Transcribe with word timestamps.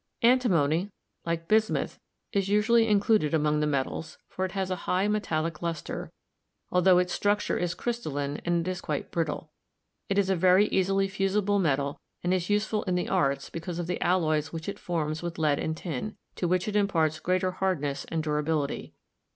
Antimony, 0.23 0.89
like 1.27 1.47
bismuth, 1.47 1.99
is 2.33 2.49
usually 2.49 2.87
included 2.87 3.35
among 3.35 3.59
the 3.59 3.67
metals, 3.67 4.17
for 4.27 4.43
it 4.45 4.53
has 4.53 4.71
a 4.71 4.75
high 4.89 5.07
metallic 5.07 5.61
luster, 5.61 6.11
altho 6.73 6.97
its 6.97 7.13
structure 7.13 7.55
is 7.55 7.75
crystalline 7.75 8.41
and 8.43 8.65
it 8.67 8.71
is 8.71 8.81
quite 8.81 9.11
brittle. 9.11 9.51
It 10.09 10.17
is 10.17 10.27
a 10.31 10.35
very 10.35 10.65
easily 10.69 11.07
fusible 11.07 11.59
metal 11.59 11.99
and 12.23 12.33
is 12.33 12.49
useful 12.49 12.81
in 12.85 12.95
the 12.95 13.09
arts 13.09 13.51
because 13.51 13.77
of 13.77 13.85
the 13.85 14.01
alloys 14.01 14.51
which 14.51 14.67
it 14.67 14.79
forms 14.79 15.21
with 15.21 15.37
lead 15.37 15.59
and 15.59 15.77
tin, 15.77 16.15
to 16.37 16.47
which 16.47 16.67
it 16.67 16.75
imparts 16.75 17.19
greater 17.19 17.51
hardness 17.51 18.05
and 18.05 18.23
durability. 18.23 18.95